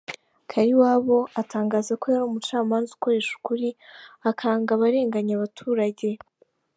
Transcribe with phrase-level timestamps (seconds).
[0.51, 3.69] Kaliwabo atangaza ko yari umucamanza ukoresha ukuri
[4.29, 6.09] akanga abarenganya abaturage.